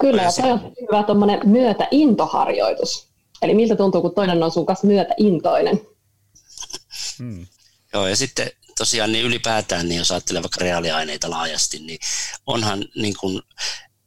[0.00, 1.04] Kyllä, ja se on hyvä
[1.44, 3.08] myötäintoharjoitus
[3.42, 5.80] Eli miltä tuntuu, kun toinen on sun kanssa myötäintoinen.
[7.18, 7.46] Hmm.
[7.92, 11.98] Joo, ja sitten tosiaan niin ylipäätään, niin jos ajattelee vaikka reaaliaineita laajasti, niin
[12.46, 13.42] onhan niin kuin,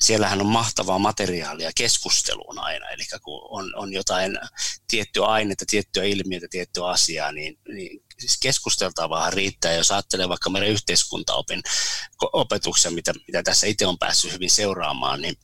[0.02, 4.40] siellähän on mahtavaa materiaalia keskusteluun aina, eli kun on, on jotain
[4.88, 9.74] tiettyä ainetta, tiettyä ilmiötä, tiettyä asiaa, niin, niin siis keskusteltavaa riittää.
[9.74, 11.62] Jos ajattelee vaikka meidän yhteiskuntaopin
[12.22, 15.36] opetuksen, mitä, mitä tässä itse on päässyt hyvin seuraamaan, niin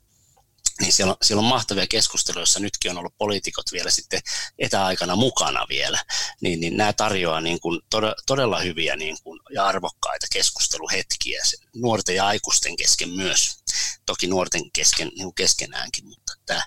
[0.81, 4.21] niin siellä on, siellä on mahtavia keskusteluja, joissa nytkin on ollut poliitikot vielä sitten
[4.59, 6.03] etäaikana mukana vielä,
[6.41, 11.41] niin, niin nämä tarjoaa niin kuin todella, todella hyviä niin kuin, ja arvokkaita keskusteluhetkiä
[11.75, 13.57] nuorten ja aikuisten kesken myös.
[14.05, 16.63] toki nuorten kesken, niin keskenäänkin, mutta tämä,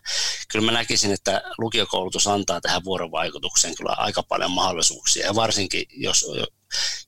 [0.48, 6.26] kyllä mä näkisin, että lukiokoulutus antaa tähän vuorovaikutukseen kyllä aika paljon mahdollisuuksia, ja varsinkin jos,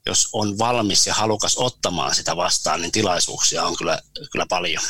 [0.07, 4.83] jos on valmis ja halukas ottamaan sitä vastaan, niin tilaisuuksia on kyllä, kyllä paljon.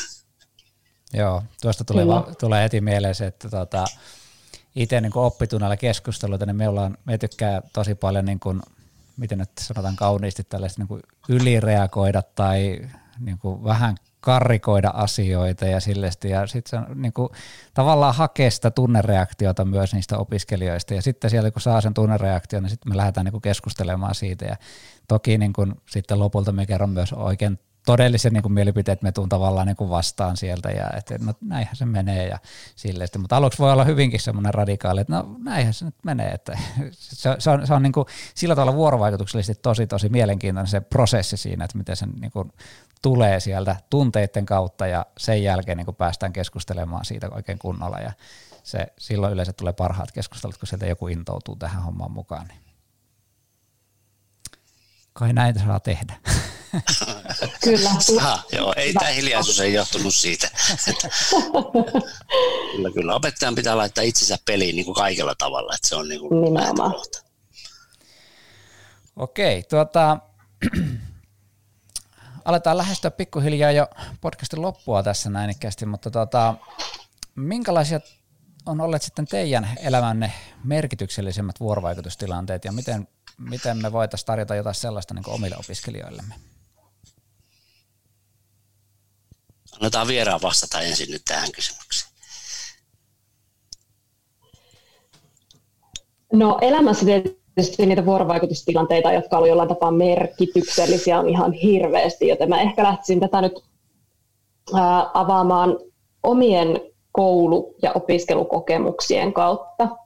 [1.13, 3.85] Joo, tuosta tulee, va, tulee heti mieleen se, että tota,
[4.75, 8.61] itse niin oppitunnalla keskusteluita, niin me, ollaan, me tykkää tosi paljon, niin kuin,
[9.17, 15.79] miten nyt sanotaan kauniisti, tällaista niin kuin ylireagoida tai niin kuin vähän karrikoida asioita ja
[15.79, 17.29] sillestä, ja sitten se niin kuin,
[17.73, 22.69] tavallaan hakee sitä tunnereaktiota myös niistä opiskelijoista, ja sitten siellä kun saa sen tunnereaktion, niin
[22.69, 24.55] sitten me lähdetään niin kuin keskustelemaan siitä, ja
[25.07, 29.29] toki niin kuin, sitten lopulta me kerron myös oikein todellisen niin kuin mielipiteet me tuun
[29.29, 32.39] tavallaan niin kuin vastaan sieltä ja että no näinhän se menee ja
[32.75, 33.09] silleen.
[33.17, 36.31] Mutta aluksi voi olla hyvinkin semmoinen radikaali, että no näinhän se nyt menee.
[36.31, 36.57] Että
[36.91, 41.37] se, se on, se on niin kuin sillä tavalla vuorovaikutuksellisesti tosi tosi mielenkiintoinen se prosessi
[41.37, 42.51] siinä, että miten se niin kuin
[43.01, 48.11] tulee sieltä tunteiden kautta ja sen jälkeen niin kuin päästään keskustelemaan siitä oikein kunnolla ja
[48.63, 52.47] se, silloin yleensä tulee parhaat keskustelut, kun sieltä joku intoutuu tähän hommaan mukaan.
[52.47, 52.63] Niin
[55.13, 56.13] kai näitä saa tehdä.
[57.63, 57.89] Kyllä.
[58.19, 60.49] Aha, joo, ei tämä hiljaisuus ei johtunut siitä.
[62.71, 63.15] kyllä, kyllä.
[63.15, 66.53] Opettajan pitää laittaa itsensä peliin niin kuin kaikella tavalla, että se on niin kuin
[69.15, 70.17] Okei, tuota,
[72.45, 73.87] aletaan lähestyä pikkuhiljaa jo
[74.21, 75.55] podcastin loppua tässä näin
[75.85, 76.55] mutta tuota,
[77.35, 77.99] minkälaisia
[78.65, 80.33] on olleet sitten teidän elämänne
[80.63, 83.07] merkityksellisemmät vuorovaikutustilanteet ja miten,
[83.37, 86.35] miten me voitaisiin tarjota jotain sellaista niin omille opiskelijoillemme?
[89.75, 92.13] Annetaan vieraan vastata ensin nyt tähän kysymykseen.
[96.33, 102.61] No elämässä tietysti niitä vuorovaikutustilanteita, jotka olivat jollain tapaa merkityksellisiä, on ihan hirveästi, joten mä
[102.61, 103.53] ehkä lähtisin tätä nyt
[105.13, 105.77] avaamaan
[106.23, 106.81] omien
[107.11, 110.02] koulu- ja opiskelukokemuksien kautta.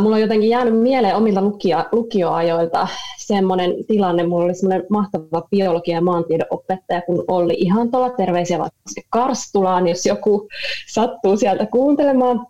[0.00, 5.94] Mulla on jotenkin jäänyt mieleen omilta lukio, lukioajoilta semmoinen tilanne, mulla oli semmoinen mahtava biologia-
[5.94, 8.78] ja maantiedeopettaja, kun oli ihan tuolla terveisiä vaikka
[9.10, 10.48] Karstulaan, jos joku
[10.86, 12.46] sattuu sieltä kuuntelemaan.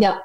[0.00, 0.22] Ja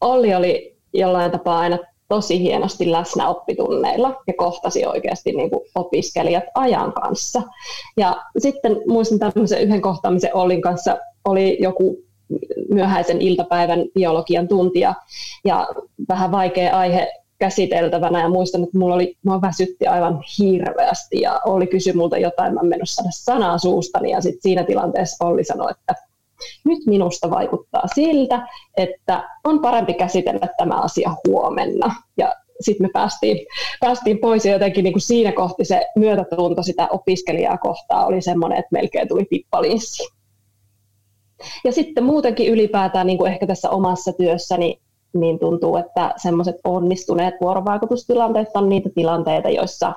[0.00, 1.78] Olli oli jollain tapaa aina
[2.08, 7.42] tosi hienosti läsnä oppitunneilla ja kohtasi oikeasti niin kuin opiskelijat ajan kanssa.
[7.96, 12.09] Ja sitten muistan tämmöisen yhden kohtaamisen Ollin kanssa, oli joku
[12.70, 14.94] myöhäisen iltapäivän biologian tuntia
[15.44, 15.68] ja
[16.08, 21.66] vähän vaikea aihe käsiteltävänä ja muistan, että mulla oli, mua väsytti aivan hirveästi ja oli
[21.66, 25.70] kysy multa jotain, mä en mennyt saada sanaa suustani ja sitten siinä tilanteessa Olli sanoi,
[25.70, 25.94] että
[26.64, 31.94] nyt minusta vaikuttaa siltä, että on parempi käsitellä tämä asia huomenna.
[32.16, 33.46] Ja sitten me päästiin,
[33.80, 38.58] päästiin pois ja jotenkin niin kuin siinä kohti se myötätunto sitä opiskelijaa kohtaa oli semmoinen,
[38.58, 40.19] että melkein tuli pippalinssi.
[41.64, 44.80] Ja sitten muutenkin ylipäätään niin kuin ehkä tässä omassa työssäni
[45.12, 49.92] niin tuntuu, että semmoiset onnistuneet vuorovaikutustilanteet on niitä tilanteita, joissa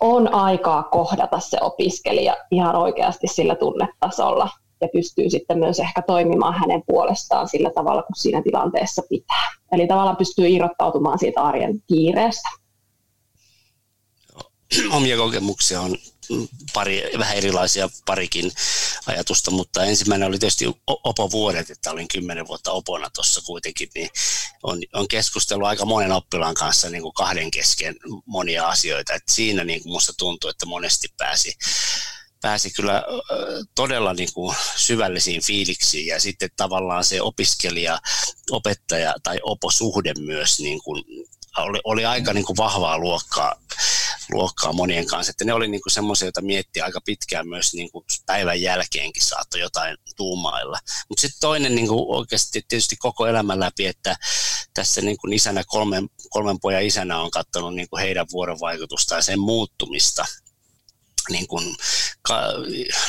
[0.00, 4.48] on aikaa kohdata se opiskelija ihan oikeasti sillä tunnetasolla
[4.80, 9.48] ja pystyy sitten myös ehkä toimimaan hänen puolestaan sillä tavalla, kun siinä tilanteessa pitää.
[9.72, 12.48] Eli tavallaan pystyy irrottautumaan siitä arjen kiireestä.
[14.90, 15.96] Omia kokemuksia on
[16.72, 18.52] pari, vähän erilaisia parikin
[19.06, 24.10] ajatusta, mutta ensimmäinen oli tietysti Opo-vuodet, että olin kymmenen vuotta Opona tuossa kuitenkin, niin
[24.62, 29.64] on, on keskustelu aika monen oppilaan kanssa niin kuin kahden kesken monia asioita, että siinä
[29.64, 31.58] niin kuin musta tuntuu, että monesti pääsi
[32.40, 33.04] pääsi kyllä
[33.74, 36.06] todella niin kuin syvällisiin fiiliksiin.
[36.06, 38.00] Ja sitten tavallaan se opiskelija,
[38.50, 41.04] opettaja tai oposuhde myös niin kuin
[41.56, 43.60] oli, oli aika niin kuin vahvaa luokkaa,
[44.32, 45.30] luokkaa monien kanssa.
[45.30, 49.60] Että ne oli niin semmoisia, joita miettiä aika pitkään myös niin kuin päivän jälkeenkin saattoi
[49.60, 50.78] jotain tuumailla.
[51.08, 54.16] Mutta sitten toinen niin kuin oikeasti tietysti koko elämän läpi, että
[54.74, 59.22] tässä niin kuin isänä, kolmen, kolmen pojan isänä on katsonut niin kuin heidän vuorovaikutusta ja
[59.22, 60.24] sen muuttumista
[61.30, 61.76] niin kuin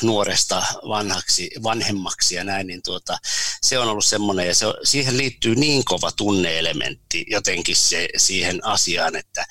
[0.01, 3.17] nuoresta vanhaksi, vanhemmaksi ja näin, niin tuota,
[3.63, 9.15] se on ollut semmoinen, ja se, siihen liittyy niin kova tunneelementti jotenkin se, siihen asiaan,
[9.15, 9.45] että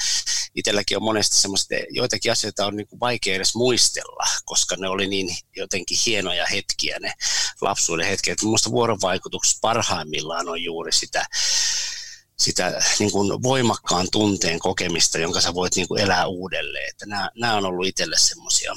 [0.54, 5.06] itselläkin on monesti semmoista, joitakin asioita on niin kuin vaikea edes muistella, koska ne oli
[5.06, 7.12] niin jotenkin hienoja hetkiä, ne
[7.60, 8.34] lapsuuden hetkiä.
[8.42, 11.26] Minusta vuorovaikutus parhaimmillaan on juuri sitä,
[12.38, 16.90] sitä niin kuin voimakkaan tunteen kokemista, jonka sä voit niin kuin elää uudelleen.
[16.90, 18.72] Että nämä, nämä on ollut itselle semmoisia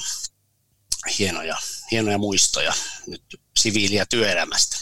[1.18, 1.56] hienoja,
[1.90, 2.72] hienoja muistoja
[3.06, 3.22] nyt
[3.56, 4.76] siviili- ja työelämästä.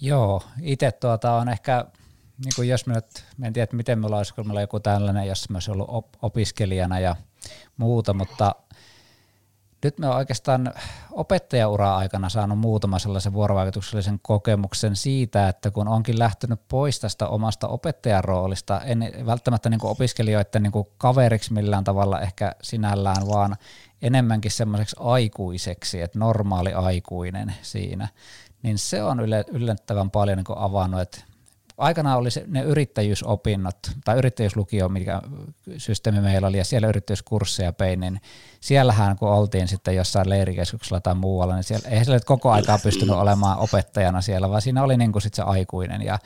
[0.00, 1.84] Joo, itse tuota on ehkä,
[2.44, 5.50] niin kuin jos me nyt, en tiedä miten me ollaan, kun on joku tällainen, jos
[5.50, 7.16] mä ollut op- opiskelijana ja
[7.76, 8.54] muuta, mutta
[9.84, 10.72] nyt me oikeastaan
[11.10, 17.68] opettajauraa aikana saanut muutama sellaisen vuorovaikutuksellisen kokemuksen siitä, että kun onkin lähtenyt pois tästä omasta
[17.68, 23.56] opettajan roolista, en välttämättä niin opiskelijoiden niin kaveriksi millään tavalla ehkä sinällään, vaan
[24.04, 28.08] enemmänkin semmoiseksi aikuiseksi, että normaali aikuinen siinä,
[28.62, 29.20] niin se on
[29.52, 31.20] yllättävän paljon niin avannut, että
[31.78, 35.22] aikanaan oli se, ne yrittäjyysopinnot tai yrittäjyyslukio, mikä
[35.76, 38.20] systeemi meillä oli, ja siellä yrittäjyyskursseja pein, niin
[38.60, 43.14] siellähän kun oltiin sitten jossain leirikeskuksella tai muualla, niin siellä, eihän siellä koko aikaa pystynyt
[43.14, 46.18] olemaan opettajana siellä, vaan siinä oli niin kuin sit se aikuinen, ja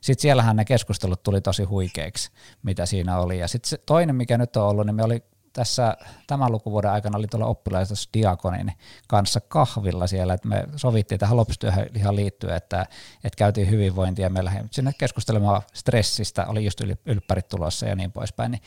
[0.00, 2.30] sitten siellähän ne keskustelut tuli tosi huikeiksi,
[2.62, 3.38] mitä siinä oli.
[3.38, 5.22] Ja sitten toinen, mikä nyt on ollut, niin me oli
[5.54, 8.72] tässä tämän lukuvuoden aikana oli tuolla oppilaitossa Diakonin
[9.08, 12.86] kanssa kahvilla siellä, että me sovittiin tähän lopustyöhön ihan liittyen, että,
[13.24, 18.50] että käytiin hyvinvointia, me lähdimme sinne keskustelemaan stressistä, oli just ylppärit tulossa ja niin poispäin,
[18.50, 18.62] niin,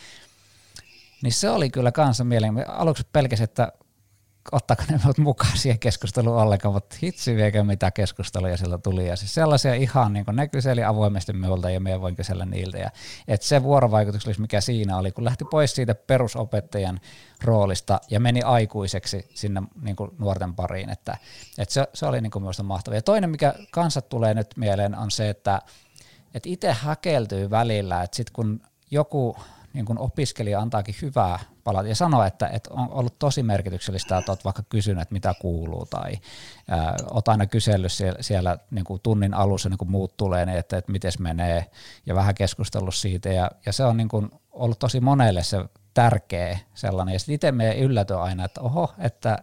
[1.24, 2.82] niin se oli kyllä kanssa mielenkiintoinen.
[2.82, 3.72] Aluksi pelkäsin, että
[4.52, 9.08] ottaako ne minut mukaan siihen keskusteluun ollenkaan, mutta hitsi viekö mitä keskusteluja sieltä tuli.
[9.08, 12.78] Ja siis sellaisia ihan, niin kuin ne kyseli avoimesti minulta ja minä voin kysellä niiltä.
[12.78, 12.90] Ja,
[13.28, 17.00] että se vuorovaikutus, mikä siinä oli, kun lähti pois siitä perusopettajan
[17.44, 20.90] roolista ja meni aikuiseksi sinne niin kuin nuorten pariin.
[20.90, 21.18] Että,
[21.58, 22.98] että se, se oli niin kuin minusta mahtavaa.
[22.98, 25.62] Ja toinen, mikä kanssa tulee nyt mieleen, on se, että,
[26.34, 29.38] että itse häkeltyy välillä, että sitten kun joku
[29.74, 34.32] niin kun opiskelija antaakin hyvää palautetta ja sanoo, että, että on ollut tosi merkityksellistä, että
[34.32, 36.14] olet vaikka kysynyt, että mitä kuuluu tai
[37.12, 40.78] olet aina kysellyt siellä, siellä niin kuin tunnin alussa, niin kuin muut tulee, niin että,
[40.78, 41.66] että miten menee
[42.06, 43.30] ja vähän keskustellut siitä.
[43.30, 47.14] Ja, ja se on niin kuin ollut tosi monelle se tärkeä sellainen.
[47.14, 47.76] Ja sitten itse me
[48.22, 49.38] aina, että oho, että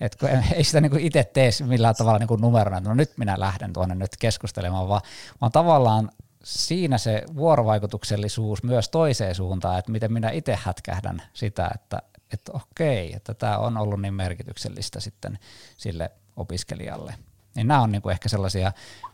[0.00, 3.72] että ei sitä niin itse tee millään tavalla niin numerona, että no nyt minä lähden
[3.72, 5.00] tuonne nyt keskustelemaan, vaan,
[5.40, 6.10] vaan tavallaan
[6.44, 13.12] siinä se vuorovaikutuksellisuus myös toiseen suuntaan, että miten minä itse hätkähdän sitä, että, että okei,
[13.12, 15.38] että tämä on ollut niin merkityksellistä sitten
[15.76, 17.14] sille opiskelijalle.
[17.54, 18.72] Niin nämä on niin kuin ehkä sellaisia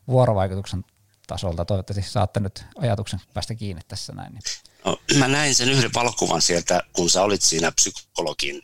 [0.09, 0.85] vuorovaikutuksen
[1.27, 1.65] tasolta.
[1.65, 4.39] Toivottavasti saatte nyt ajatuksen päästä kiinni tässä näin.
[4.85, 8.63] No, mä näin sen yhden valokuvan sieltä, kun sä olit siinä psykologin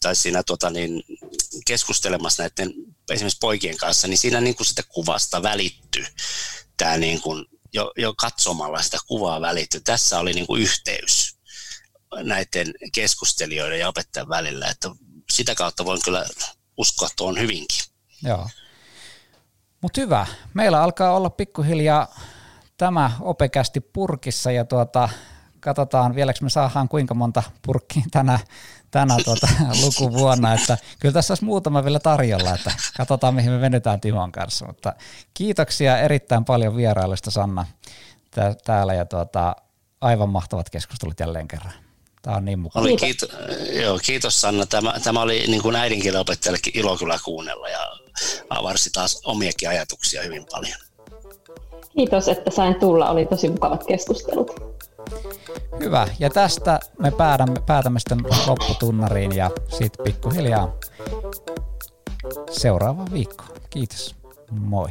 [0.00, 1.02] tai siinä tota, niin,
[1.66, 2.74] keskustelemassa näiden
[3.10, 6.06] esimerkiksi poikien kanssa, niin siinä niin kuin sitä kuvasta välittyi
[6.78, 9.80] tämä niin kuin jo, jo katsomalla sitä kuvaa välitty.
[9.80, 11.38] Tässä oli niin kuin yhteys
[12.22, 14.90] näiden keskustelijoiden ja opettajan välillä, että
[15.30, 16.26] sitä kautta voin kyllä
[16.76, 17.84] uskoa tuon hyvinkin.
[18.22, 18.48] Joo.
[19.80, 20.26] Mutta hyvä.
[20.54, 22.20] Meillä alkaa olla pikkuhiljaa
[22.76, 25.08] tämä opekästi purkissa ja tuota,
[25.60, 28.38] katsotaan vieläkö me saadaan kuinka monta purkkiä tänä,
[28.90, 29.48] tänä tuota,
[29.84, 34.66] lukuvuonna, että kyllä tässä olisi muutama vielä tarjolla, että katsotaan mihin me venytään Timon kanssa,
[34.66, 34.92] mutta
[35.34, 37.66] kiitoksia erittäin paljon vierailusta Sanna
[38.64, 39.56] täällä ja tuota,
[40.00, 41.72] aivan mahtavat keskustelut jälleen kerran.
[42.22, 42.82] Tämä on niin mukava.
[42.82, 43.30] Oli kiitos,
[43.82, 44.66] joo, kiitos Sanna.
[44.66, 47.78] Tämä, tämä oli niin kuin äidinkielen opettajallekin ilo kyllä kuunnella ja
[48.50, 50.78] avarsi taas omiakin ajatuksia hyvin paljon.
[51.96, 53.10] Kiitos, että sain tulla.
[53.10, 54.77] Oli tosi mukavat keskustelut.
[55.80, 56.08] Hyvä.
[56.18, 60.74] Ja tästä me päätämme, päätämme sitten lopputunnariin ja sitten pikkuhiljaa
[62.50, 63.44] seuraava viikko.
[63.70, 64.16] Kiitos.
[64.50, 64.88] Moi.